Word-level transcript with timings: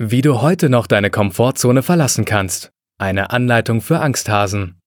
Wie 0.00 0.22
du 0.22 0.40
heute 0.40 0.68
noch 0.68 0.86
deine 0.86 1.10
Komfortzone 1.10 1.82
verlassen 1.82 2.24
kannst. 2.24 2.70
Eine 3.00 3.30
Anleitung 3.30 3.80
für 3.80 3.98
Angsthasen. 3.98 4.78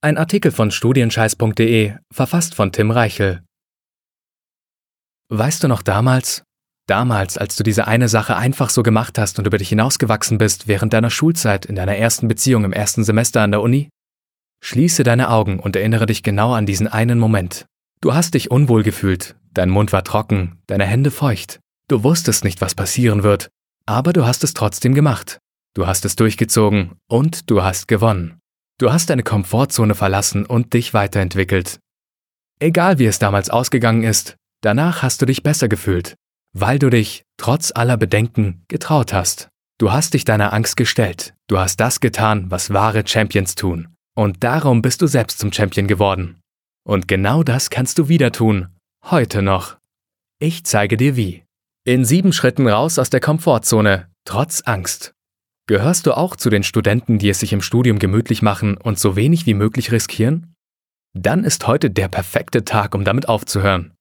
Ein 0.00 0.16
Artikel 0.16 0.50
von 0.50 0.70
studienscheiß.de, 0.70 1.96
verfasst 2.10 2.54
von 2.54 2.72
Tim 2.72 2.90
Reichel. 2.90 3.42
Weißt 5.28 5.62
du 5.62 5.68
noch 5.68 5.82
damals? 5.82 6.42
Damals, 6.86 7.36
als 7.36 7.56
du 7.56 7.62
diese 7.62 7.86
eine 7.86 8.08
Sache 8.08 8.34
einfach 8.34 8.70
so 8.70 8.82
gemacht 8.82 9.18
hast 9.18 9.38
und 9.38 9.46
über 9.46 9.58
dich 9.58 9.68
hinausgewachsen 9.68 10.38
bist 10.38 10.66
während 10.66 10.94
deiner 10.94 11.10
Schulzeit 11.10 11.66
in 11.66 11.76
deiner 11.76 11.96
ersten 11.96 12.26
Beziehung 12.26 12.64
im 12.64 12.72
ersten 12.72 13.04
Semester 13.04 13.42
an 13.42 13.50
der 13.50 13.60
Uni? 13.60 13.90
Schließe 14.64 15.02
deine 15.02 15.28
Augen 15.28 15.60
und 15.60 15.76
erinnere 15.76 16.06
dich 16.06 16.22
genau 16.22 16.54
an 16.54 16.64
diesen 16.64 16.88
einen 16.88 17.18
Moment. 17.18 17.66
Du 18.00 18.14
hast 18.14 18.32
dich 18.32 18.50
unwohl 18.50 18.84
gefühlt, 18.84 19.36
dein 19.52 19.68
Mund 19.68 19.92
war 19.92 20.02
trocken, 20.02 20.62
deine 20.66 20.86
Hände 20.86 21.10
feucht. 21.10 21.60
Du 21.88 22.04
wusstest 22.04 22.42
nicht, 22.42 22.62
was 22.62 22.74
passieren 22.74 23.22
wird, 23.22 23.50
aber 23.90 24.12
du 24.12 24.24
hast 24.24 24.44
es 24.44 24.54
trotzdem 24.54 24.94
gemacht. 24.94 25.40
Du 25.74 25.86
hast 25.88 26.04
es 26.04 26.14
durchgezogen 26.14 26.92
und 27.08 27.50
du 27.50 27.64
hast 27.64 27.88
gewonnen. 27.88 28.38
Du 28.78 28.92
hast 28.92 29.10
deine 29.10 29.24
Komfortzone 29.24 29.96
verlassen 29.96 30.46
und 30.46 30.74
dich 30.74 30.94
weiterentwickelt. 30.94 31.80
Egal 32.60 33.00
wie 33.00 33.06
es 33.06 33.18
damals 33.18 33.50
ausgegangen 33.50 34.04
ist, 34.04 34.36
danach 34.62 35.02
hast 35.02 35.20
du 35.20 35.26
dich 35.26 35.42
besser 35.42 35.68
gefühlt, 35.68 36.14
weil 36.56 36.78
du 36.78 36.88
dich, 36.88 37.24
trotz 37.36 37.72
aller 37.74 37.96
Bedenken, 37.96 38.64
getraut 38.68 39.12
hast. 39.12 39.48
Du 39.78 39.90
hast 39.90 40.14
dich 40.14 40.24
deiner 40.24 40.52
Angst 40.52 40.76
gestellt, 40.76 41.34
du 41.48 41.58
hast 41.58 41.80
das 41.80 41.98
getan, 41.98 42.48
was 42.48 42.72
wahre 42.72 43.04
Champions 43.04 43.56
tun. 43.56 43.88
Und 44.16 44.44
darum 44.44 44.82
bist 44.82 45.02
du 45.02 45.08
selbst 45.08 45.40
zum 45.40 45.52
Champion 45.52 45.88
geworden. 45.88 46.40
Und 46.86 47.08
genau 47.08 47.42
das 47.42 47.70
kannst 47.70 47.98
du 47.98 48.08
wieder 48.08 48.30
tun, 48.30 48.68
heute 49.04 49.42
noch. 49.42 49.78
Ich 50.38 50.64
zeige 50.64 50.96
dir 50.96 51.16
wie. 51.16 51.44
In 51.86 52.04
sieben 52.04 52.34
Schritten 52.34 52.68
raus 52.68 52.98
aus 52.98 53.08
der 53.08 53.20
Komfortzone, 53.20 54.10
trotz 54.26 54.60
Angst. 54.66 55.14
Gehörst 55.66 56.06
du 56.06 56.12
auch 56.12 56.36
zu 56.36 56.50
den 56.50 56.62
Studenten, 56.62 57.18
die 57.18 57.30
es 57.30 57.40
sich 57.40 57.54
im 57.54 57.62
Studium 57.62 57.98
gemütlich 57.98 58.42
machen 58.42 58.76
und 58.76 58.98
so 58.98 59.16
wenig 59.16 59.46
wie 59.46 59.54
möglich 59.54 59.90
riskieren? 59.90 60.54
Dann 61.14 61.42
ist 61.42 61.66
heute 61.66 61.88
der 61.90 62.08
perfekte 62.08 62.66
Tag, 62.66 62.94
um 62.94 63.04
damit 63.04 63.30
aufzuhören. 63.30 63.94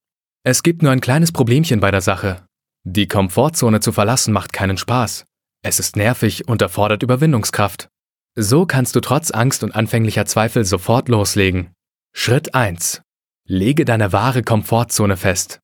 Es 0.44 0.62
gibt 0.62 0.82
nur 0.82 0.92
ein 0.92 1.00
kleines 1.00 1.32
Problemchen 1.32 1.80
bei 1.80 1.90
der 1.90 2.02
Sache. 2.02 2.46
Die 2.84 3.08
Komfortzone 3.08 3.80
zu 3.80 3.94
verlassen 3.94 4.34
macht 4.34 4.52
keinen 4.52 4.78
Spaß. 4.78 5.24
Es 5.64 5.80
ist 5.80 5.96
nervig 5.96 6.50
und 6.50 6.62
erfordert 6.62 7.02
Überwindungskraft. 7.02 7.88
So 8.36 8.66
kannst 8.66 8.94
du 8.98 9.00
trotz 9.00 9.32
Angst 9.32 9.64
und 9.64 9.74
anfänglicher 9.74 10.26
Zweifel 10.26 10.66
sofort 10.66 11.08
loslegen. 11.08 11.72
Schritt 12.14 12.54
1. 12.54 13.02
Lege 13.48 13.86
deine 13.86 14.12
wahre 14.12 14.44
Komfortzone 14.44 15.16
fest. 15.16 15.62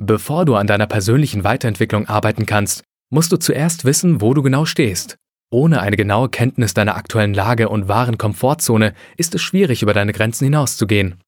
Bevor 0.00 0.44
du 0.44 0.54
an 0.54 0.68
deiner 0.68 0.86
persönlichen 0.86 1.42
Weiterentwicklung 1.42 2.06
arbeiten 2.06 2.46
kannst, 2.46 2.84
musst 3.10 3.32
du 3.32 3.36
zuerst 3.36 3.84
wissen, 3.84 4.20
wo 4.20 4.32
du 4.32 4.42
genau 4.42 4.64
stehst. 4.64 5.16
Ohne 5.50 5.80
eine 5.80 5.96
genaue 5.96 6.28
Kenntnis 6.28 6.72
deiner 6.72 6.96
aktuellen 6.96 7.34
Lage 7.34 7.68
und 7.68 7.88
wahren 7.88 8.18
Komfortzone 8.18 8.94
ist 9.16 9.34
es 9.34 9.42
schwierig, 9.42 9.82
über 9.82 9.94
deine 9.94 10.12
Grenzen 10.12 10.44
hinauszugehen. 10.44 11.20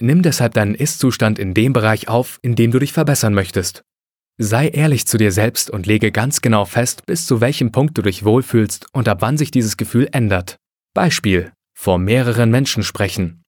Nimm 0.00 0.22
deshalb 0.22 0.54
deinen 0.54 0.74
Ist-Zustand 0.74 1.38
in 1.38 1.54
dem 1.54 1.72
Bereich 1.72 2.08
auf, 2.08 2.38
in 2.42 2.54
dem 2.54 2.70
du 2.70 2.78
dich 2.78 2.92
verbessern 2.92 3.34
möchtest. 3.34 3.82
Sei 4.38 4.68
ehrlich 4.68 5.06
zu 5.06 5.18
dir 5.18 5.32
selbst 5.32 5.70
und 5.70 5.86
lege 5.86 6.12
ganz 6.12 6.40
genau 6.40 6.64
fest, 6.64 7.06
bis 7.06 7.26
zu 7.26 7.40
welchem 7.40 7.72
Punkt 7.72 7.96
du 7.98 8.02
dich 8.02 8.24
wohlfühlst 8.24 8.86
und 8.92 9.08
ab 9.08 9.18
wann 9.20 9.38
sich 9.38 9.50
dieses 9.50 9.76
Gefühl 9.76 10.08
ändert. 10.12 10.56
Beispiel: 10.94 11.52
Vor 11.76 11.98
mehreren 11.98 12.50
Menschen 12.50 12.82
sprechen. 12.82 13.42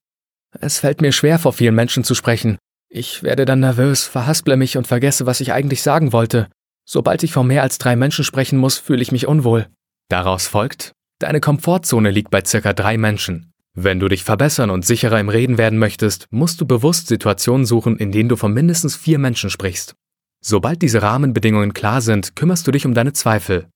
Es 0.60 0.78
fällt 0.78 1.00
mir 1.00 1.12
schwer, 1.12 1.38
vor 1.38 1.52
vielen 1.52 1.74
Menschen 1.74 2.04
zu 2.04 2.14
sprechen. 2.14 2.58
Ich 2.96 3.24
werde 3.24 3.44
dann 3.44 3.58
nervös, 3.58 4.06
verhasple 4.06 4.56
mich 4.56 4.76
und 4.76 4.86
vergesse, 4.86 5.26
was 5.26 5.40
ich 5.40 5.52
eigentlich 5.52 5.82
sagen 5.82 6.12
wollte. 6.12 6.46
Sobald 6.88 7.24
ich 7.24 7.32
vor 7.32 7.42
mehr 7.42 7.64
als 7.64 7.78
drei 7.78 7.96
Menschen 7.96 8.24
sprechen 8.24 8.56
muss, 8.56 8.78
fühle 8.78 9.02
ich 9.02 9.10
mich 9.10 9.26
unwohl. 9.26 9.66
Daraus 10.08 10.46
folgt, 10.46 10.92
deine 11.18 11.40
Komfortzone 11.40 12.12
liegt 12.12 12.30
bei 12.30 12.44
circa 12.44 12.72
drei 12.72 12.96
Menschen. 12.96 13.50
Wenn 13.76 13.98
du 13.98 14.06
dich 14.06 14.22
verbessern 14.22 14.70
und 14.70 14.86
sicherer 14.86 15.18
im 15.18 15.28
Reden 15.28 15.58
werden 15.58 15.80
möchtest, 15.80 16.28
musst 16.30 16.60
du 16.60 16.66
bewusst 16.66 17.08
Situationen 17.08 17.66
suchen, 17.66 17.96
in 17.96 18.12
denen 18.12 18.28
du 18.28 18.36
von 18.36 18.54
mindestens 18.54 18.94
vier 18.94 19.18
Menschen 19.18 19.50
sprichst. 19.50 19.96
Sobald 20.40 20.80
diese 20.80 21.02
Rahmenbedingungen 21.02 21.74
klar 21.74 22.00
sind, 22.00 22.36
kümmerst 22.36 22.64
du 22.64 22.70
dich 22.70 22.86
um 22.86 22.94
deine 22.94 23.12
Zweifel. 23.12 23.66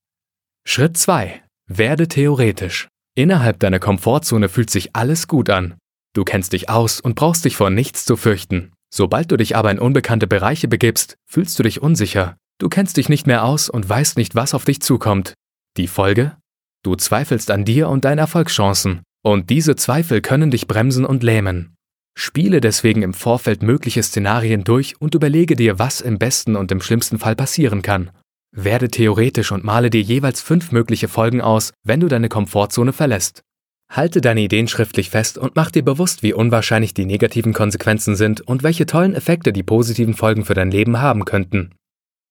Schritt 0.65 0.97
2. 0.97 1.43
Werde 1.67 2.07
theoretisch. 2.07 2.87
Innerhalb 3.17 3.59
deiner 3.59 3.81
Komfortzone 3.81 4.49
fühlt 4.49 4.71
sich 4.71 4.95
alles 4.95 5.27
gut 5.27 5.51
an. 5.51 5.75
Du 6.15 6.23
kennst 6.23 6.53
dich 6.53 6.71
aus 6.71 7.01
und 7.01 7.17
brauchst 7.17 7.45
dich 7.45 7.57
vor 7.57 7.71
nichts 7.71 8.05
zu 8.05 8.17
fürchten. 8.17 8.71
Sobald 8.91 9.31
du 9.31 9.37
dich 9.37 9.57
aber 9.57 9.71
in 9.71 9.79
unbekannte 9.79 10.27
Bereiche 10.27 10.69
begibst, 10.69 11.17
fühlst 11.27 11.59
du 11.59 11.63
dich 11.63 11.83
unsicher. 11.83 12.37
Du 12.59 12.69
kennst 12.69 12.97
dich 12.97 13.09
nicht 13.09 13.27
mehr 13.27 13.45
aus 13.45 13.69
und 13.69 13.89
weißt 13.89 14.17
nicht, 14.17 14.35
was 14.35 14.55
auf 14.55 14.65
dich 14.65 14.81
zukommt. 14.81 15.35
Die 15.77 15.87
Folge? 15.87 16.37
Du 16.83 16.97
zweifelst 16.97 17.51
an 17.51 17.65
dir 17.65 17.89
und 17.89 18.05
deinen 18.05 18.19
Erfolgschancen. 18.19 19.03
Und 19.25 19.51
diese 19.51 19.77
Zweifel 19.77 20.21
können 20.21 20.51
dich 20.51 20.67
bremsen 20.67 21.05
und 21.05 21.23
lähmen. 21.23 21.75
Spiele 22.17 22.61
deswegen 22.61 23.03
im 23.03 23.15
Vorfeld 23.15 23.63
mögliche 23.63 24.03
Szenarien 24.03 24.65
durch 24.65 25.01
und 25.01 25.15
überlege 25.15 25.55
dir, 25.55 25.79
was 25.79 26.01
im 26.01 26.19
besten 26.19 26.57
und 26.57 26.73
im 26.73 26.81
schlimmsten 26.81 27.19
Fall 27.19 27.37
passieren 27.37 27.83
kann. 27.83 28.11
Werde 28.51 28.89
theoretisch 28.89 29.53
und 29.53 29.63
male 29.63 29.91
dir 29.91 30.01
jeweils 30.01 30.41
fünf 30.41 30.73
mögliche 30.73 31.07
Folgen 31.07 31.41
aus, 31.41 31.73
wenn 31.85 32.01
du 32.01 32.09
deine 32.09 32.29
Komfortzone 32.29 32.93
verlässt. 32.93 33.43
Halte 33.91 34.21
deine 34.21 34.43
Ideen 34.43 34.69
schriftlich 34.69 35.11
fest 35.11 35.39
und 35.39 35.57
mach 35.57 35.71
dir 35.71 35.83
bewusst, 35.83 36.23
wie 36.23 36.35
unwahrscheinlich 36.35 36.93
die 36.93 37.07
negativen 37.07 37.55
Konsequenzen 37.55 38.17
sind 38.17 38.43
und 38.43 38.63
welche 38.63 38.87
tollen 38.87 39.15
Effekte 39.15 39.53
die 39.53 39.63
positiven 39.63 40.15
Folgen 40.15 40.45
für 40.45 40.55
dein 40.55 40.71
Leben 40.71 41.01
haben 41.01 41.25
könnten. 41.25 41.75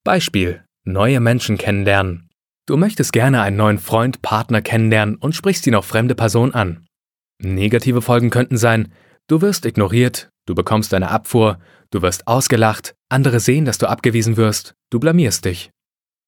Beispiel: 0.03 0.63
Neue 0.85 1.19
Menschen 1.19 1.57
kennenlernen. 1.57 2.29
Du 2.67 2.77
möchtest 2.77 3.11
gerne 3.11 3.41
einen 3.41 3.57
neuen 3.57 3.79
Freund, 3.79 4.21
Partner 4.21 4.61
kennenlernen 4.61 5.15
und 5.15 5.35
sprichst 5.35 5.65
ihn 5.67 5.75
auf 5.75 5.85
fremde 5.85 6.15
Person 6.15 6.53
an. 6.53 6.85
Negative 7.41 8.01
Folgen 8.01 8.29
könnten 8.29 8.57
sein, 8.57 8.91
du 9.27 9.41
wirst 9.41 9.65
ignoriert, 9.65 10.29
du 10.45 10.53
bekommst 10.53 10.93
eine 10.93 11.09
Abfuhr, 11.09 11.59
du 11.91 12.01
wirst 12.01 12.27
ausgelacht, 12.27 12.95
andere 13.09 13.39
sehen, 13.39 13.65
dass 13.65 13.77
du 13.77 13.87
abgewiesen 13.87 14.37
wirst, 14.37 14.73
du 14.89 14.99
blamierst 14.99 15.45
dich. 15.45 15.71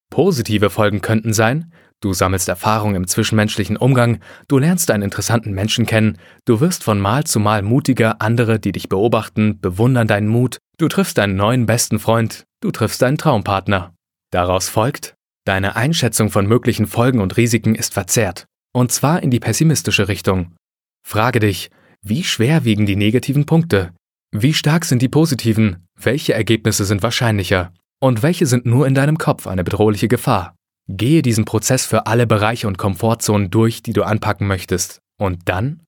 Positive 0.09 0.69
Folgen 0.69 1.01
könnten 1.01 1.33
sein, 1.33 1.73
Du 2.01 2.13
sammelst 2.13 2.47
Erfahrung 2.47 2.95
im 2.95 3.07
zwischenmenschlichen 3.07 3.75
Umgang, 3.75 4.19
du 4.47 4.57
lernst 4.57 4.89
einen 4.89 5.03
interessanten 5.03 5.51
Menschen 5.51 5.85
kennen, 5.85 6.17
du 6.45 6.61
wirst 6.61 6.85
von 6.85 6.97
Mal 6.99 7.25
zu 7.25 7.41
Mal 7.41 7.61
mutiger, 7.61 8.21
andere, 8.21 8.57
die 8.57 8.71
dich 8.71 8.87
beobachten, 8.87 9.59
bewundern 9.59 10.07
deinen 10.07 10.29
Mut, 10.29 10.59
du 10.77 10.87
triffst 10.87 11.17
deinen 11.17 11.35
neuen 11.35 11.65
besten 11.65 11.99
Freund, 11.99 12.45
du 12.61 12.71
triffst 12.71 13.01
deinen 13.01 13.17
Traumpartner. 13.17 13.93
Daraus 14.31 14.69
folgt, 14.69 15.15
deine 15.43 15.75
Einschätzung 15.75 16.29
von 16.29 16.47
möglichen 16.47 16.87
Folgen 16.87 17.19
und 17.19 17.35
Risiken 17.35 17.75
ist 17.75 17.93
verzerrt, 17.93 18.45
und 18.73 18.93
zwar 18.93 19.21
in 19.21 19.29
die 19.29 19.41
pessimistische 19.41 20.07
Richtung. 20.07 20.55
Frage 21.05 21.41
dich, 21.41 21.69
wie 22.01 22.23
schwer 22.23 22.63
wiegen 22.63 22.85
die 22.85 22.95
negativen 22.95 23.45
Punkte? 23.45 23.91
Wie 24.31 24.53
stark 24.53 24.85
sind 24.85 25.01
die 25.01 25.09
positiven? 25.09 25.85
Welche 25.99 26.33
Ergebnisse 26.33 26.85
sind 26.85 27.03
wahrscheinlicher? 27.03 27.73
Und 27.99 28.23
welche 28.23 28.45
sind 28.45 28.65
nur 28.65 28.87
in 28.87 28.93
deinem 28.93 29.17
Kopf 29.17 29.47
eine 29.47 29.65
bedrohliche 29.65 30.07
Gefahr? 30.07 30.55
Gehe 30.91 31.21
diesen 31.21 31.45
Prozess 31.45 31.85
für 31.85 32.07
alle 32.07 32.25
Bereiche 32.25 32.67
und 32.67 32.79
Komfortzonen 32.79 33.51
durch, 33.51 33.83
die 33.83 33.93
du 33.93 34.01
anpacken 34.01 34.47
möchtest. 34.47 35.01
Und 35.19 35.47
dann? 35.47 35.81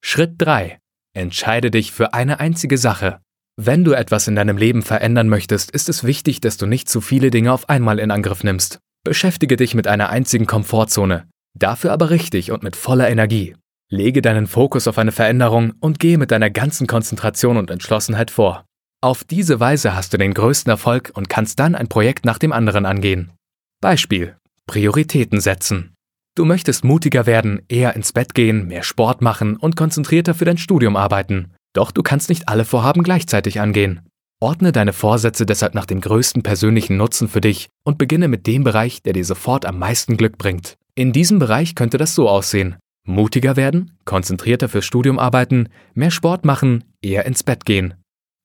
Schritt 0.00 0.34
3. 0.38 0.78
Entscheide 1.12 1.72
dich 1.72 1.90
für 1.90 2.14
eine 2.14 2.38
einzige 2.38 2.78
Sache. 2.78 3.18
Wenn 3.60 3.82
du 3.82 3.92
etwas 3.94 4.28
in 4.28 4.36
deinem 4.36 4.56
Leben 4.56 4.82
verändern 4.82 5.28
möchtest, 5.28 5.72
ist 5.72 5.88
es 5.88 6.04
wichtig, 6.04 6.40
dass 6.40 6.56
du 6.56 6.66
nicht 6.66 6.88
zu 6.88 7.00
viele 7.00 7.32
Dinge 7.32 7.52
auf 7.52 7.68
einmal 7.68 7.98
in 7.98 8.12
Angriff 8.12 8.44
nimmst. 8.44 8.78
Beschäftige 9.02 9.56
dich 9.56 9.74
mit 9.74 9.88
einer 9.88 10.10
einzigen 10.10 10.46
Komfortzone. 10.46 11.26
Dafür 11.58 11.92
aber 11.92 12.10
richtig 12.10 12.52
und 12.52 12.62
mit 12.62 12.76
voller 12.76 13.10
Energie. 13.10 13.56
Lege 13.90 14.22
deinen 14.22 14.46
Fokus 14.46 14.86
auf 14.86 14.98
eine 14.98 15.12
Veränderung 15.12 15.72
und 15.80 15.98
gehe 15.98 16.18
mit 16.18 16.30
deiner 16.30 16.50
ganzen 16.50 16.86
Konzentration 16.86 17.56
und 17.56 17.72
Entschlossenheit 17.72 18.30
vor. 18.30 18.64
Auf 19.00 19.24
diese 19.24 19.58
Weise 19.58 19.96
hast 19.96 20.12
du 20.12 20.16
den 20.16 20.32
größten 20.32 20.70
Erfolg 20.70 21.10
und 21.14 21.28
kannst 21.28 21.58
dann 21.58 21.74
ein 21.74 21.88
Projekt 21.88 22.24
nach 22.24 22.38
dem 22.38 22.52
anderen 22.52 22.86
angehen. 22.86 23.32
Beispiel 23.80 24.36
Prioritäten 24.66 25.40
setzen. 25.40 25.94
Du 26.36 26.44
möchtest 26.44 26.84
mutiger 26.84 27.26
werden, 27.26 27.62
eher 27.68 27.94
ins 27.94 28.12
Bett 28.12 28.34
gehen, 28.34 28.66
mehr 28.66 28.82
Sport 28.82 29.22
machen 29.22 29.56
und 29.56 29.76
konzentrierter 29.76 30.34
für 30.34 30.44
dein 30.44 30.58
Studium 30.58 30.96
arbeiten. 30.96 31.52
Doch 31.74 31.90
du 31.90 32.02
kannst 32.02 32.28
nicht 32.28 32.48
alle 32.48 32.64
Vorhaben 32.64 33.02
gleichzeitig 33.02 33.60
angehen. 33.60 34.00
Ordne 34.40 34.72
deine 34.72 34.92
Vorsätze 34.92 35.46
deshalb 35.46 35.74
nach 35.74 35.86
dem 35.86 36.00
größten 36.00 36.42
persönlichen 36.42 36.96
Nutzen 36.96 37.28
für 37.28 37.40
dich 37.40 37.68
und 37.84 37.98
beginne 37.98 38.28
mit 38.28 38.46
dem 38.46 38.64
Bereich, 38.64 39.02
der 39.02 39.12
dir 39.12 39.24
sofort 39.24 39.64
am 39.64 39.78
meisten 39.78 40.16
Glück 40.16 40.38
bringt. 40.38 40.76
In 40.94 41.12
diesem 41.12 41.38
Bereich 41.38 41.74
könnte 41.74 41.98
das 41.98 42.14
so 42.14 42.28
aussehen. 42.28 42.76
Mutiger 43.06 43.56
werden, 43.56 43.96
konzentrierter 44.04 44.68
fürs 44.68 44.84
Studium 44.84 45.18
arbeiten, 45.18 45.68
mehr 45.94 46.10
Sport 46.10 46.44
machen, 46.44 46.84
eher 47.02 47.26
ins 47.26 47.42
Bett 47.42 47.64
gehen. 47.64 47.94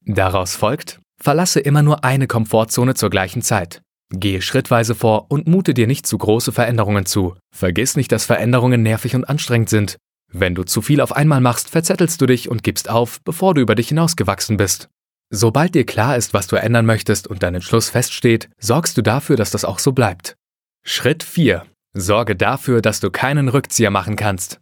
Daraus 0.05 0.55
folgt, 0.55 0.99
verlasse 1.21 1.59
immer 1.59 1.81
nur 1.81 2.03
eine 2.03 2.27
Komfortzone 2.27 2.95
zur 2.95 3.09
gleichen 3.09 3.41
Zeit. 3.41 3.81
Gehe 4.11 4.41
schrittweise 4.41 4.95
vor 4.95 5.27
und 5.29 5.47
mute 5.47 5.73
dir 5.73 5.85
nicht 5.85 6.07
zu 6.07 6.17
große 6.17 6.51
Veränderungen 6.51 7.05
zu. 7.05 7.35
Vergiss 7.55 7.95
nicht, 7.95 8.11
dass 8.11 8.25
Veränderungen 8.25 8.81
nervig 8.81 9.15
und 9.15 9.25
anstrengend 9.25 9.69
sind. 9.69 9.97
Wenn 10.31 10.55
du 10.55 10.63
zu 10.63 10.81
viel 10.81 11.01
auf 11.01 11.15
einmal 11.15 11.41
machst, 11.41 11.69
verzettelst 11.69 12.19
du 12.21 12.25
dich 12.25 12.49
und 12.49 12.63
gibst 12.63 12.89
auf, 12.89 13.21
bevor 13.23 13.53
du 13.53 13.61
über 13.61 13.75
dich 13.75 13.89
hinausgewachsen 13.89 14.57
bist. 14.57 14.89
Sobald 15.31 15.75
dir 15.75 15.85
klar 15.85 16.17
ist, 16.17 16.33
was 16.33 16.47
du 16.47 16.55
ändern 16.55 16.87
möchtest 16.87 17.27
und 17.27 17.43
dein 17.43 17.55
Entschluss 17.55 17.89
feststeht, 17.89 18.49
sorgst 18.59 18.97
du 18.97 19.03
dafür, 19.03 19.35
dass 19.35 19.51
das 19.51 19.63
auch 19.63 19.77
so 19.77 19.91
bleibt. 19.91 20.35
Schritt 20.83 21.21
4. 21.21 21.65
Sorge 21.93 22.35
dafür, 22.35 22.81
dass 22.81 22.99
du 22.99 23.11
keinen 23.11 23.47
Rückzieher 23.47 23.91
machen 23.91 24.15
kannst. 24.15 24.59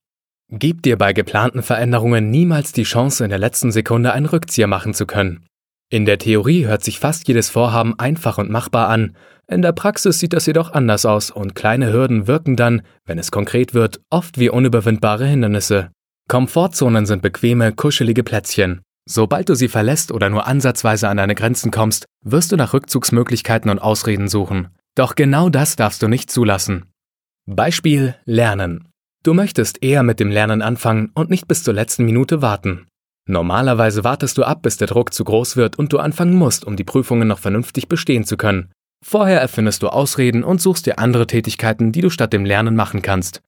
Gib 0.49 0.81
dir 0.81 0.97
bei 0.97 1.13
geplanten 1.13 1.63
Veränderungen 1.63 2.31
niemals 2.31 2.73
die 2.73 2.83
Chance, 2.83 3.23
in 3.23 3.29
der 3.29 3.39
letzten 3.39 3.71
Sekunde 3.71 4.13
einen 4.13 4.25
Rückzieher 4.25 4.67
machen 4.67 4.93
zu 4.93 5.05
können. 5.05 5.46
In 5.89 6.05
der 6.05 6.17
Theorie 6.17 6.65
hört 6.65 6.83
sich 6.83 6.99
fast 6.99 7.27
jedes 7.27 7.49
Vorhaben 7.49 7.97
einfach 7.97 8.37
und 8.37 8.49
machbar 8.49 8.89
an, 8.89 9.15
in 9.49 9.61
der 9.61 9.71
Praxis 9.71 10.19
sieht 10.19 10.33
das 10.33 10.45
jedoch 10.45 10.73
anders 10.73 11.05
aus 11.05 11.31
und 11.31 11.55
kleine 11.55 11.93
Hürden 11.93 12.27
wirken 12.27 12.57
dann, 12.57 12.81
wenn 13.05 13.17
es 13.17 13.31
konkret 13.31 13.73
wird, 13.73 14.01
oft 14.09 14.37
wie 14.37 14.49
unüberwindbare 14.49 15.25
Hindernisse. 15.25 15.89
Komfortzonen 16.27 17.05
sind 17.05 17.21
bequeme, 17.21 17.71
kuschelige 17.71 18.23
Plätzchen. 18.23 18.81
Sobald 19.09 19.47
du 19.47 19.55
sie 19.55 19.69
verlässt 19.69 20.11
oder 20.11 20.29
nur 20.29 20.47
ansatzweise 20.47 21.07
an 21.07 21.15
deine 21.15 21.35
Grenzen 21.35 21.71
kommst, 21.71 22.05
wirst 22.25 22.51
du 22.51 22.57
nach 22.57 22.73
Rückzugsmöglichkeiten 22.73 23.71
und 23.71 23.79
Ausreden 23.79 24.27
suchen. 24.27 24.67
Doch 24.95 25.15
genau 25.15 25.47
das 25.47 25.77
darfst 25.77 26.01
du 26.01 26.09
nicht 26.09 26.29
zulassen. 26.29 26.91
Beispiel 27.45 28.15
Lernen. 28.25 28.89
Du 29.23 29.33
möchtest 29.33 29.81
eher 29.81 30.03
mit 30.03 30.19
dem 30.19 30.29
Lernen 30.29 30.61
anfangen 30.61 31.11
und 31.13 31.29
nicht 31.29 31.47
bis 31.47 31.63
zur 31.63 31.73
letzten 31.73 32.03
Minute 32.03 32.41
warten. 32.41 32.87
Normalerweise 33.27 34.03
wartest 34.03 34.37
du 34.37 34.43
ab, 34.43 34.61
bis 34.61 34.77
der 34.77 34.87
Druck 34.87 35.13
zu 35.13 35.23
groß 35.23 35.57
wird 35.57 35.77
und 35.77 35.91
du 35.93 35.99
anfangen 35.99 36.35
musst, 36.35 36.65
um 36.65 36.77
die 36.77 36.85
Prüfungen 36.85 37.27
noch 37.27 37.39
vernünftig 37.39 37.89
bestehen 37.89 38.23
zu 38.23 38.37
können. 38.37 38.71
Vorher 39.05 39.39
erfindest 39.39 39.83
du 39.83 39.89
Ausreden 39.89 40.43
und 40.43 40.61
suchst 40.61 40.85
dir 40.85 40.97
andere 40.97 41.27
Tätigkeiten, 41.27 41.91
die 41.91 42.01
du 42.01 42.09
statt 42.09 42.33
dem 42.33 42.45
Lernen 42.45 42.75
machen 42.75 43.01
kannst. 43.01 43.41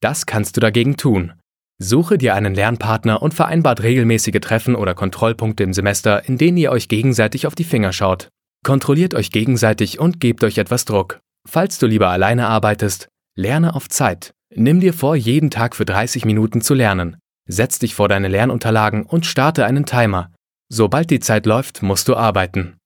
Das 0.00 0.26
kannst 0.26 0.56
du 0.56 0.60
dagegen 0.60 0.96
tun. 0.96 1.32
Suche 1.78 2.16
dir 2.16 2.34
einen 2.34 2.54
Lernpartner 2.54 3.20
und 3.20 3.34
vereinbart 3.34 3.82
regelmäßige 3.82 4.40
Treffen 4.40 4.76
oder 4.76 4.94
Kontrollpunkte 4.94 5.64
im 5.64 5.72
Semester, 5.72 6.28
in 6.28 6.38
denen 6.38 6.56
ihr 6.56 6.70
euch 6.70 6.88
gegenseitig 6.88 7.46
auf 7.46 7.56
die 7.56 7.64
Finger 7.64 7.92
schaut. 7.92 8.28
Kontrolliert 8.64 9.14
euch 9.14 9.30
gegenseitig 9.30 9.98
und 9.98 10.20
gebt 10.20 10.44
euch 10.44 10.58
etwas 10.58 10.84
Druck. 10.84 11.20
Falls 11.46 11.78
du 11.78 11.86
lieber 11.86 12.08
alleine 12.08 12.46
arbeitest, 12.46 13.08
lerne 13.36 13.74
auf 13.74 13.88
Zeit. 13.88 14.32
Nimm 14.54 14.78
dir 14.80 14.94
vor, 14.94 15.16
jeden 15.16 15.50
Tag 15.50 15.74
für 15.74 15.84
30 15.84 16.24
Minuten 16.24 16.60
zu 16.60 16.74
lernen. 16.74 17.16
Setz 17.46 17.78
dich 17.78 17.94
vor 17.94 18.08
deine 18.08 18.28
Lernunterlagen 18.28 19.04
und 19.04 19.26
starte 19.26 19.66
einen 19.66 19.86
Timer. 19.86 20.32
Sobald 20.68 21.10
die 21.10 21.20
Zeit 21.20 21.46
läuft, 21.46 21.82
musst 21.82 22.08
du 22.08 22.16
arbeiten. 22.16 22.78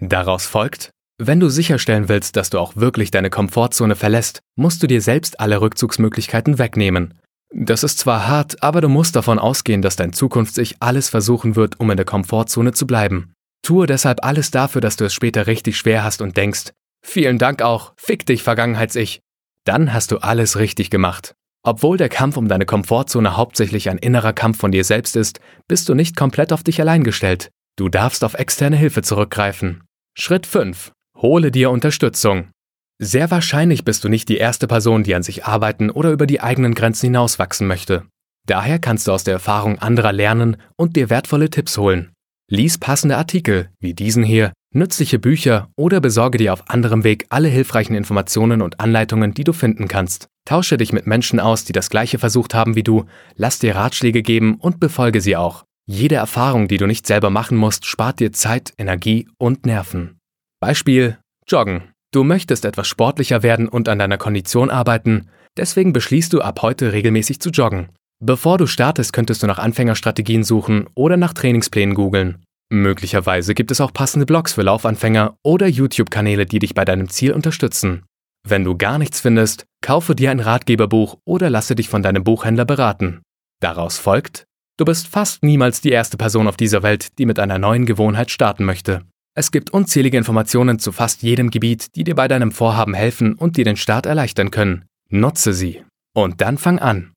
Daraus 0.00 0.46
folgt, 0.46 0.90
wenn 1.18 1.40
du 1.40 1.48
sicherstellen 1.48 2.08
willst, 2.08 2.36
dass 2.36 2.50
du 2.50 2.58
auch 2.58 2.76
wirklich 2.76 3.10
deine 3.10 3.30
Komfortzone 3.30 3.94
verlässt, 3.94 4.40
musst 4.56 4.82
du 4.82 4.86
dir 4.86 5.00
selbst 5.00 5.40
alle 5.40 5.60
Rückzugsmöglichkeiten 5.60 6.58
wegnehmen. 6.58 7.14
Das 7.54 7.84
ist 7.84 7.98
zwar 7.98 8.26
hart, 8.26 8.62
aber 8.62 8.80
du 8.80 8.88
musst 8.88 9.14
davon 9.14 9.38
ausgehen, 9.38 9.82
dass 9.82 9.96
dein 9.96 10.12
Zukunfts-Ich 10.12 10.76
alles 10.80 11.10
versuchen 11.10 11.54
wird, 11.54 11.78
um 11.80 11.90
in 11.90 11.96
der 11.96 12.06
Komfortzone 12.06 12.72
zu 12.72 12.86
bleiben. 12.86 13.34
Tue 13.62 13.86
deshalb 13.86 14.24
alles 14.24 14.50
dafür, 14.50 14.80
dass 14.80 14.96
du 14.96 15.04
es 15.04 15.14
später 15.14 15.46
richtig 15.46 15.76
schwer 15.76 16.02
hast 16.02 16.22
und 16.22 16.36
denkst, 16.36 16.72
vielen 17.04 17.38
Dank 17.38 17.62
auch, 17.62 17.92
fick 17.96 18.26
dich, 18.26 18.42
Vergangenheits-Ich. 18.42 19.20
Dann 19.64 19.92
hast 19.92 20.10
du 20.10 20.18
alles 20.18 20.58
richtig 20.58 20.90
gemacht. 20.90 21.34
Obwohl 21.64 21.96
der 21.96 22.08
Kampf 22.08 22.36
um 22.36 22.48
deine 22.48 22.66
Komfortzone 22.66 23.36
hauptsächlich 23.36 23.88
ein 23.88 23.98
innerer 23.98 24.32
Kampf 24.32 24.58
von 24.58 24.72
dir 24.72 24.82
selbst 24.82 25.14
ist, 25.14 25.40
bist 25.68 25.88
du 25.88 25.94
nicht 25.94 26.16
komplett 26.16 26.52
auf 26.52 26.64
dich 26.64 26.80
allein 26.80 27.04
gestellt. 27.04 27.50
Du 27.76 27.88
darfst 27.88 28.24
auf 28.24 28.34
externe 28.34 28.76
Hilfe 28.76 29.02
zurückgreifen. 29.02 29.84
Schritt 30.18 30.46
5. 30.46 30.92
Hole 31.16 31.52
dir 31.52 31.70
Unterstützung. 31.70 32.50
Sehr 32.98 33.30
wahrscheinlich 33.30 33.84
bist 33.84 34.04
du 34.04 34.08
nicht 34.08 34.28
die 34.28 34.36
erste 34.36 34.66
Person, 34.66 35.04
die 35.04 35.14
an 35.14 35.22
sich 35.22 35.44
arbeiten 35.44 35.90
oder 35.90 36.10
über 36.10 36.26
die 36.26 36.40
eigenen 36.40 36.74
Grenzen 36.74 37.06
hinauswachsen 37.06 37.66
möchte. 37.66 38.04
Daher 38.46 38.78
kannst 38.78 39.06
du 39.06 39.12
aus 39.12 39.24
der 39.24 39.34
Erfahrung 39.34 39.78
anderer 39.78 40.12
lernen 40.12 40.56
und 40.76 40.96
dir 40.96 41.10
wertvolle 41.10 41.48
Tipps 41.48 41.78
holen. 41.78 42.11
Lies 42.54 42.76
passende 42.76 43.16
Artikel, 43.16 43.70
wie 43.80 43.94
diesen 43.94 44.22
hier, 44.22 44.52
nützliche 44.74 45.18
Bücher 45.18 45.70
oder 45.74 46.02
besorge 46.02 46.36
dir 46.36 46.52
auf 46.52 46.68
anderem 46.68 47.02
Weg 47.02 47.24
alle 47.30 47.48
hilfreichen 47.48 47.94
Informationen 47.94 48.60
und 48.60 48.78
Anleitungen, 48.78 49.32
die 49.32 49.44
du 49.44 49.54
finden 49.54 49.88
kannst. 49.88 50.28
Tausche 50.44 50.76
dich 50.76 50.92
mit 50.92 51.06
Menschen 51.06 51.40
aus, 51.40 51.64
die 51.64 51.72
das 51.72 51.88
gleiche 51.88 52.18
versucht 52.18 52.52
haben 52.52 52.76
wie 52.76 52.82
du, 52.82 53.06
lass 53.36 53.58
dir 53.58 53.74
Ratschläge 53.74 54.20
geben 54.20 54.56
und 54.56 54.80
befolge 54.80 55.22
sie 55.22 55.34
auch. 55.34 55.64
Jede 55.86 56.16
Erfahrung, 56.16 56.68
die 56.68 56.76
du 56.76 56.86
nicht 56.86 57.06
selber 57.06 57.30
machen 57.30 57.56
musst, 57.56 57.86
spart 57.86 58.20
dir 58.20 58.32
Zeit, 58.32 58.74
Energie 58.76 59.26
und 59.38 59.64
Nerven. 59.64 60.18
Beispiel 60.60 61.16
Joggen. 61.48 61.84
Du 62.10 62.22
möchtest 62.22 62.66
etwas 62.66 62.86
sportlicher 62.86 63.42
werden 63.42 63.66
und 63.66 63.88
an 63.88 63.98
deiner 63.98 64.18
Kondition 64.18 64.68
arbeiten, 64.68 65.30
deswegen 65.56 65.94
beschließt 65.94 66.34
du 66.34 66.42
ab 66.42 66.60
heute 66.60 66.92
regelmäßig 66.92 67.40
zu 67.40 67.48
joggen. 67.48 67.88
Bevor 68.24 68.56
du 68.56 68.68
startest, 68.68 69.12
könntest 69.12 69.42
du 69.42 69.48
nach 69.48 69.58
Anfängerstrategien 69.58 70.44
suchen 70.44 70.86
oder 70.94 71.16
nach 71.16 71.32
Trainingsplänen 71.32 71.96
googeln. 71.96 72.44
Möglicherweise 72.70 73.52
gibt 73.52 73.72
es 73.72 73.80
auch 73.80 73.92
passende 73.92 74.26
Blogs 74.26 74.52
für 74.52 74.62
Laufanfänger 74.62 75.34
oder 75.42 75.66
YouTube-Kanäle, 75.66 76.46
die 76.46 76.60
dich 76.60 76.72
bei 76.72 76.84
deinem 76.84 77.08
Ziel 77.08 77.32
unterstützen. 77.32 78.04
Wenn 78.48 78.62
du 78.62 78.76
gar 78.76 78.98
nichts 78.98 79.20
findest, 79.20 79.64
kaufe 79.82 80.14
dir 80.14 80.30
ein 80.30 80.38
Ratgeberbuch 80.38 81.18
oder 81.24 81.50
lasse 81.50 81.74
dich 81.74 81.88
von 81.88 82.04
deinem 82.04 82.22
Buchhändler 82.22 82.64
beraten. 82.64 83.22
Daraus 83.60 83.98
folgt, 83.98 84.44
du 84.78 84.84
bist 84.84 85.08
fast 85.08 85.42
niemals 85.42 85.80
die 85.80 85.90
erste 85.90 86.16
Person 86.16 86.46
auf 86.46 86.56
dieser 86.56 86.84
Welt, 86.84 87.18
die 87.18 87.26
mit 87.26 87.40
einer 87.40 87.58
neuen 87.58 87.86
Gewohnheit 87.86 88.30
starten 88.30 88.64
möchte. 88.64 89.02
Es 89.34 89.50
gibt 89.50 89.70
unzählige 89.70 90.16
Informationen 90.16 90.78
zu 90.78 90.92
fast 90.92 91.24
jedem 91.24 91.50
Gebiet, 91.50 91.96
die 91.96 92.04
dir 92.04 92.14
bei 92.14 92.28
deinem 92.28 92.52
Vorhaben 92.52 92.94
helfen 92.94 93.34
und 93.34 93.56
dir 93.56 93.64
den 93.64 93.76
Start 93.76 94.06
erleichtern 94.06 94.52
können. 94.52 94.84
Nutze 95.10 95.52
sie. 95.52 95.82
Und 96.14 96.40
dann 96.40 96.56
fang 96.56 96.78
an. 96.78 97.12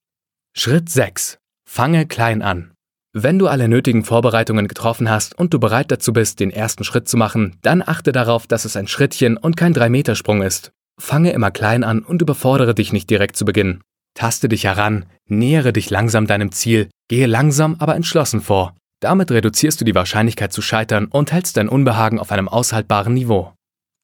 Schritt 0.57 0.89
6. 0.89 1.37
Fange 1.69 2.05
klein 2.05 2.41
an. 2.41 2.71
Wenn 3.11 3.37
du 3.37 3.47
alle 3.47 3.67
nötigen 3.67 4.05
Vorbereitungen 4.05 4.69
getroffen 4.69 5.09
hast 5.09 5.37
und 5.37 5.53
du 5.53 5.59
bereit 5.59 5.91
dazu 5.91 6.13
bist, 6.13 6.39
den 6.39 6.49
ersten 6.49 6.85
Schritt 6.85 7.09
zu 7.09 7.17
machen, 7.17 7.57
dann 7.61 7.83
achte 7.85 8.13
darauf, 8.13 8.47
dass 8.47 8.63
es 8.63 8.77
ein 8.77 8.87
Schrittchen 8.87 9.35
und 9.35 9.57
kein 9.57 9.73
3-Meter-Sprung 9.75 10.41
ist. 10.41 10.71
Fange 10.97 11.33
immer 11.33 11.51
klein 11.51 11.83
an 11.83 12.03
und 12.03 12.21
überfordere 12.21 12.73
dich 12.73 12.93
nicht 12.93 13.09
direkt 13.09 13.35
zu 13.35 13.43
Beginn. 13.43 13.81
Taste 14.13 14.47
dich 14.47 14.63
heran, 14.63 15.05
nähere 15.27 15.73
dich 15.73 15.89
langsam 15.89 16.25
deinem 16.25 16.53
Ziel, 16.53 16.89
gehe 17.09 17.27
langsam, 17.27 17.75
aber 17.79 17.97
entschlossen 17.97 18.39
vor. 18.39 18.77
Damit 19.01 19.31
reduzierst 19.31 19.81
du 19.81 19.85
die 19.85 19.93
Wahrscheinlichkeit 19.93 20.53
zu 20.53 20.61
scheitern 20.61 21.07
und 21.07 21.33
hältst 21.33 21.57
dein 21.57 21.67
Unbehagen 21.67 22.17
auf 22.17 22.31
einem 22.31 22.47
aushaltbaren 22.47 23.13
Niveau. 23.13 23.53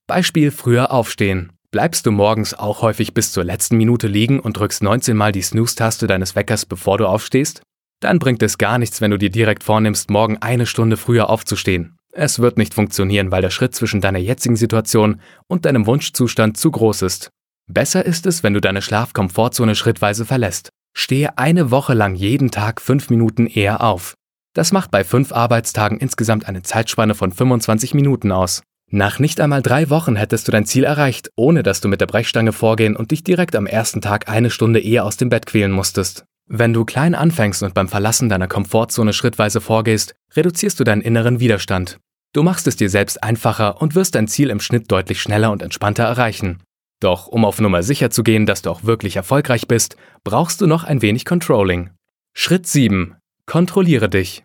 Beispiel 0.06 0.52
früher 0.52 0.92
aufstehen. 0.92 1.54
Bleibst 1.72 2.06
du 2.06 2.12
morgens 2.12 2.54
auch 2.54 2.82
häufig 2.82 3.14
bis 3.14 3.32
zur 3.32 3.46
letzten 3.46 3.78
Minute 3.78 4.08
liegen 4.08 4.42
und 4.42 4.58
drückst 4.58 4.84
19 4.84 5.16
Mal 5.16 5.32
die 5.32 5.42
Snooze-Taste 5.42 6.06
deines 6.06 6.36
Weckers, 6.36 6.66
bevor 6.66 6.98
du 6.98 7.08
aufstehst? 7.08 7.62
Dann 8.02 8.20
bringt 8.20 8.44
es 8.44 8.58
gar 8.58 8.78
nichts, 8.78 9.00
wenn 9.00 9.12
du 9.12 9.18
dir 9.18 9.30
direkt 9.30 9.64
vornimmst, 9.64 10.10
morgen 10.10 10.38
eine 10.40 10.66
Stunde 10.66 10.98
früher 10.98 11.30
aufzustehen. 11.30 11.96
Es 12.12 12.40
wird 12.40 12.58
nicht 12.58 12.74
funktionieren, 12.74 13.32
weil 13.32 13.42
der 13.42 13.52
Schritt 13.52 13.74
zwischen 13.74 14.02
deiner 14.02 14.20
jetzigen 14.20 14.58
Situation 14.58 15.22
und 15.48 15.64
deinem 15.64 15.86
Wunschzustand 15.86 16.58
zu 16.58 16.72
groß 16.72 17.04
ist. 17.04 17.30
Besser 17.68 18.06
ist 18.06 18.26
es, 18.26 18.44
wenn 18.44 18.54
du 18.54 18.60
deine 18.60 18.82
Schlafkomfortzone 18.82 19.76
schrittweise 19.76 20.26
verlässt. 20.26 20.72
Stehe 20.94 21.38
eine 21.38 21.72
Woche 21.72 21.94
lang 21.94 22.16
jeden 22.16 22.52
Tag 22.52 22.82
fünf 22.82 23.10
Minuten 23.10 23.48
eher 23.48 23.82
auf. 23.82 24.16
Das 24.54 24.74
macht 24.74 24.92
bei 24.92 25.06
fünf 25.06 25.32
Arbeitstagen 25.32 26.00
insgesamt 26.00 26.50
eine 26.50 26.64
Zeitspanne 26.64 27.16
von 27.16 27.32
25 27.32 27.94
Minuten 27.94 28.34
aus. 28.34 28.62
Nach 28.94 29.20
nicht 29.20 29.40
einmal 29.40 29.62
drei 29.62 29.90
Wochen 29.90 30.18
hättest 30.18 30.48
du 30.48 30.52
dein 30.52 30.66
Ziel 30.66 30.84
erreicht, 30.84 31.32
ohne 31.38 31.64
dass 31.64 31.80
du 31.80 31.88
mit 31.88 32.02
der 32.02 32.08
Brechstange 32.08 32.52
vorgehen 32.52 32.98
und 32.98 33.12
dich 33.12 33.24
direkt 33.24 33.56
am 33.56 33.66
ersten 33.66 34.02
Tag 34.02 34.28
eine 34.28 34.50
Stunde 34.50 34.82
eher 34.82 35.06
aus 35.06 35.16
dem 35.16 35.30
Bett 35.30 35.46
quälen 35.46 35.72
musstest. 35.72 36.26
Wenn 36.48 36.74
du 36.74 36.84
klein 36.84 37.16
anfängst 37.16 37.64
und 37.64 37.74
beim 37.74 37.88
Verlassen 37.88 38.28
deiner 38.28 38.50
Komfortzone 38.50 39.14
schrittweise 39.14 39.62
vorgehst, 39.62 40.14
reduzierst 40.36 40.78
du 40.78 40.84
deinen 40.84 41.02
inneren 41.02 41.40
Widerstand. 41.40 42.00
Du 42.34 42.44
machst 42.44 42.68
es 42.68 42.76
dir 42.76 42.90
selbst 42.90 43.24
einfacher 43.24 43.82
und 43.82 43.96
wirst 43.96 44.16
dein 44.16 44.28
Ziel 44.28 44.50
im 44.50 44.60
Schnitt 44.60 44.92
deutlich 44.92 45.22
schneller 45.22 45.52
und 45.52 45.62
entspannter 45.62 46.04
erreichen. 46.04 46.62
Doch 47.00 47.28
um 47.28 47.46
auf 47.46 47.62
Nummer 47.62 47.84
sicher 47.84 48.10
zu 48.10 48.24
gehen, 48.24 48.46
dass 48.46 48.62
du 48.62 48.70
auch 48.70 48.84
wirklich 48.84 49.16
erfolgreich 49.16 49.70
bist, 49.70 49.96
brauchst 50.26 50.60
du 50.60 50.68
noch 50.68 50.84
ein 50.84 51.02
wenig 51.02 51.24
Controlling. 51.24 51.92
Schritt 52.34 52.68
7. 52.68 53.16
Kontrolliere 53.46 54.10
dich. 54.10 54.44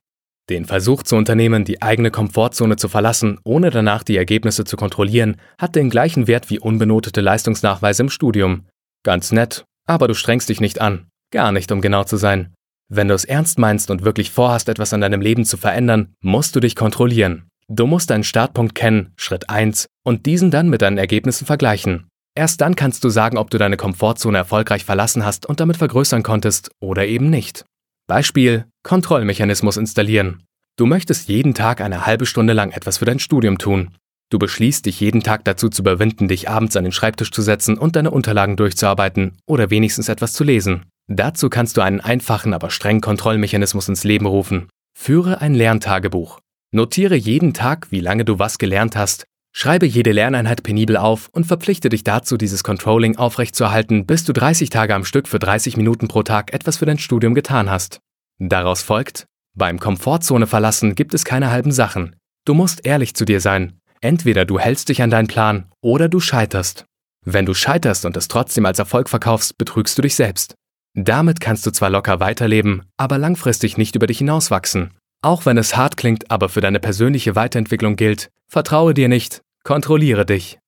Den 0.48 0.64
Versuch 0.64 1.02
zu 1.02 1.16
unternehmen, 1.16 1.64
die 1.64 1.82
eigene 1.82 2.12
Komfortzone 2.12 2.76
zu 2.76 2.88
verlassen, 2.88 3.40
ohne 3.42 3.70
danach 3.70 4.04
die 4.04 4.16
Ergebnisse 4.16 4.64
zu 4.64 4.76
kontrollieren, 4.76 5.36
hat 5.58 5.74
den 5.74 5.90
gleichen 5.90 6.28
Wert 6.28 6.50
wie 6.50 6.60
unbenotete 6.60 7.20
Leistungsnachweise 7.20 8.04
im 8.04 8.10
Studium. 8.10 8.66
Ganz 9.02 9.32
nett, 9.32 9.64
aber 9.86 10.06
du 10.06 10.14
strengst 10.14 10.48
dich 10.48 10.60
nicht 10.60 10.80
an. 10.80 11.08
Gar 11.32 11.50
nicht, 11.50 11.72
um 11.72 11.80
genau 11.80 12.04
zu 12.04 12.16
sein. 12.16 12.54
Wenn 12.88 13.08
du 13.08 13.14
es 13.14 13.24
ernst 13.24 13.58
meinst 13.58 13.90
und 13.90 14.04
wirklich 14.04 14.30
vorhast, 14.30 14.68
etwas 14.68 14.92
an 14.92 15.00
deinem 15.00 15.20
Leben 15.20 15.44
zu 15.44 15.56
verändern, 15.56 16.14
musst 16.22 16.54
du 16.54 16.60
dich 16.60 16.76
kontrollieren. 16.76 17.48
Du 17.68 17.88
musst 17.88 18.10
deinen 18.10 18.22
Startpunkt 18.22 18.76
kennen, 18.76 19.12
Schritt 19.16 19.50
1, 19.50 19.86
und 20.04 20.26
diesen 20.26 20.52
dann 20.52 20.68
mit 20.68 20.82
deinen 20.82 20.98
Ergebnissen 20.98 21.46
vergleichen. 21.46 22.06
Erst 22.36 22.60
dann 22.60 22.76
kannst 22.76 23.02
du 23.02 23.08
sagen, 23.08 23.38
ob 23.38 23.50
du 23.50 23.58
deine 23.58 23.76
Komfortzone 23.76 24.38
erfolgreich 24.38 24.84
verlassen 24.84 25.24
hast 25.24 25.46
und 25.46 25.58
damit 25.58 25.78
vergrößern 25.78 26.22
konntest 26.22 26.70
oder 26.80 27.06
eben 27.06 27.30
nicht. 27.30 27.64
Beispiel 28.08 28.66
Kontrollmechanismus 28.84 29.76
installieren. 29.76 30.44
Du 30.76 30.86
möchtest 30.86 31.28
jeden 31.28 31.54
Tag 31.54 31.80
eine 31.80 32.06
halbe 32.06 32.24
Stunde 32.24 32.52
lang 32.52 32.70
etwas 32.70 32.98
für 32.98 33.04
dein 33.04 33.18
Studium 33.18 33.58
tun. 33.58 33.96
Du 34.30 34.38
beschließt, 34.38 34.86
dich 34.86 35.00
jeden 35.00 35.24
Tag 35.24 35.44
dazu 35.44 35.68
zu 35.68 35.82
überwinden, 35.82 36.28
dich 36.28 36.48
abends 36.48 36.76
an 36.76 36.84
den 36.84 36.92
Schreibtisch 36.92 37.32
zu 37.32 37.42
setzen 37.42 37.76
und 37.78 37.96
deine 37.96 38.12
Unterlagen 38.12 38.56
durchzuarbeiten 38.56 39.38
oder 39.46 39.70
wenigstens 39.70 40.08
etwas 40.08 40.34
zu 40.34 40.44
lesen. 40.44 40.84
Dazu 41.08 41.48
kannst 41.48 41.76
du 41.76 41.80
einen 41.80 42.00
einfachen, 42.00 42.54
aber 42.54 42.70
strengen 42.70 43.00
Kontrollmechanismus 43.00 43.88
ins 43.88 44.04
Leben 44.04 44.26
rufen. 44.26 44.68
Führe 44.96 45.40
ein 45.40 45.54
Lerntagebuch. 45.54 46.38
Notiere 46.72 47.16
jeden 47.16 47.54
Tag, 47.54 47.88
wie 47.90 48.00
lange 48.00 48.24
du 48.24 48.38
was 48.38 48.58
gelernt 48.58 48.94
hast. 48.96 49.24
Schreibe 49.58 49.86
jede 49.86 50.12
Lerneinheit 50.12 50.62
penibel 50.64 50.98
auf 50.98 51.30
und 51.32 51.46
verpflichte 51.46 51.88
dich 51.88 52.04
dazu, 52.04 52.36
dieses 52.36 52.62
Controlling 52.62 53.16
aufrechtzuerhalten, 53.16 54.04
bis 54.04 54.22
du 54.22 54.34
30 54.34 54.68
Tage 54.68 54.94
am 54.94 55.06
Stück 55.06 55.26
für 55.26 55.38
30 55.38 55.78
Minuten 55.78 56.08
pro 56.08 56.22
Tag 56.22 56.52
etwas 56.52 56.76
für 56.76 56.84
dein 56.84 56.98
Studium 56.98 57.34
getan 57.34 57.70
hast. 57.70 58.00
Daraus 58.38 58.82
folgt, 58.82 59.24
beim 59.54 59.78
Komfortzone 59.78 60.46
verlassen 60.46 60.94
gibt 60.94 61.14
es 61.14 61.24
keine 61.24 61.50
halben 61.50 61.72
Sachen. 61.72 62.16
Du 62.44 62.52
musst 62.52 62.84
ehrlich 62.84 63.14
zu 63.14 63.24
dir 63.24 63.40
sein. 63.40 63.80
Entweder 64.02 64.44
du 64.44 64.58
hältst 64.58 64.90
dich 64.90 65.00
an 65.00 65.08
deinen 65.08 65.26
Plan 65.26 65.70
oder 65.80 66.10
du 66.10 66.20
scheiterst. 66.20 66.84
Wenn 67.24 67.46
du 67.46 67.54
scheiterst 67.54 68.04
und 68.04 68.14
es 68.18 68.28
trotzdem 68.28 68.66
als 68.66 68.78
Erfolg 68.78 69.08
verkaufst, 69.08 69.56
betrügst 69.56 69.96
du 69.96 70.02
dich 70.02 70.16
selbst. 70.16 70.54
Damit 70.92 71.40
kannst 71.40 71.64
du 71.64 71.70
zwar 71.70 71.88
locker 71.88 72.20
weiterleben, 72.20 72.82
aber 72.98 73.16
langfristig 73.16 73.78
nicht 73.78 73.96
über 73.96 74.06
dich 74.06 74.18
hinauswachsen. 74.18 74.90
Auch 75.22 75.46
wenn 75.46 75.56
es 75.56 75.78
hart 75.78 75.96
klingt, 75.96 76.30
aber 76.30 76.50
für 76.50 76.60
deine 76.60 76.78
persönliche 76.78 77.36
Weiterentwicklung 77.36 77.96
gilt, 77.96 78.28
vertraue 78.48 78.92
dir 78.92 79.08
nicht, 79.08 79.40
Kontrolliere 79.66 80.24
dich. 80.24 80.60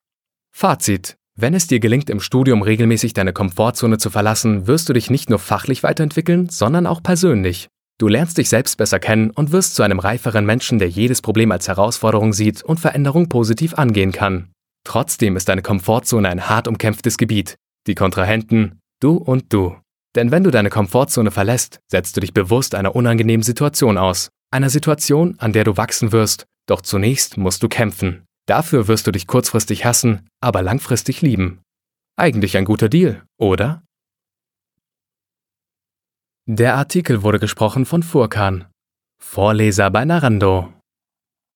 Fazit. 0.53 1.15
Wenn 1.37 1.55
es 1.55 1.69
dir 1.69 1.79
gelingt, 1.79 2.11
im 2.11 2.19
Studium 2.19 2.63
regelmäßig 2.63 3.13
deine 3.13 3.33
Komfortzone 3.33 3.99
zu 3.99 4.11
verlassen, 4.11 4.67
wirst 4.67 4.89
du 4.89 4.93
dich 4.93 5.09
nicht 5.09 5.31
nur 5.31 5.39
fachlich 5.39 5.85
weiterentwickeln, 5.85 6.49
sondern 6.49 6.85
auch 6.85 7.01
persönlich. 7.01 7.69
Du 7.99 8.09
lernst 8.09 8.39
dich 8.39 8.49
selbst 8.49 8.77
besser 8.77 8.99
kennen 8.99 9.31
und 9.31 9.53
wirst 9.53 9.77
zu 9.77 9.85
einem 9.85 10.01
reiferen 10.01 10.45
Menschen, 10.45 10.81
der 10.81 10.89
jedes 10.89 11.23
Problem 11.23 11.53
als 11.53 11.69
Herausforderung 11.69 12.33
sieht 12.33 12.65
und 12.65 12.81
Veränderung 12.81 13.29
positiv 13.29 13.75
angehen 13.75 14.11
kann. 14.11 14.51
Trotzdem 14.83 15.37
ist 15.37 15.49
deine 15.49 15.63
Komfortzone 15.63 16.29
ein 16.29 16.49
hart 16.49 16.67
umkämpftes 16.67 17.19
Gebiet. 17.19 17.55
Die 17.87 17.95
Kontrahenten, 17.95 18.81
du 18.99 19.15
und 19.15 19.53
du. 19.53 19.77
Denn 20.17 20.33
wenn 20.33 20.43
du 20.43 20.51
deine 20.51 20.71
Komfortzone 20.71 21.31
verlässt, 21.31 21.79
setzt 21.87 22.17
du 22.17 22.21
dich 22.21 22.35
bewusst 22.35 22.75
einer 22.75 22.97
unangenehmen 22.97 23.45
Situation 23.45 23.97
aus. 23.97 24.31
Einer 24.51 24.71
Situation, 24.71 25.37
an 25.39 25.53
der 25.53 25.63
du 25.63 25.77
wachsen 25.77 26.11
wirst, 26.11 26.47
doch 26.67 26.81
zunächst 26.81 27.37
musst 27.37 27.63
du 27.63 27.69
kämpfen. 27.69 28.25
Dafür 28.49 28.89
wirst 28.89 29.07
du 29.07 29.13
dich 29.13 29.27
kurzfristig 29.27 29.85
hassen, 29.85 30.27
aber 30.41 30.63
langfristig 30.63 31.21
lieben. 31.21 31.61
Eigentlich 32.17 32.57
ein 32.57 32.65
guter 32.65 32.89
Deal, 32.89 33.23
oder? 33.39 33.83
Der 36.47 36.77
Artikel 36.77 37.23
wurde 37.23 37.41
gesprochen 37.41 37.85
von 37.85 38.03
Furkan. 38.03 38.65
Vorleser 39.23 39.91
bei 39.91 40.07
Narando. 40.07 40.73